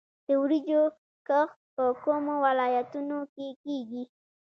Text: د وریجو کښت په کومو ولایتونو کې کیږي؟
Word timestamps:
د 0.27 0.29
وریجو 0.41 0.81
کښت 1.27 1.59
په 1.75 1.85
کومو 2.03 2.33
ولایتونو 2.45 3.19
کې 3.33 3.47
کیږي؟ 3.63 4.03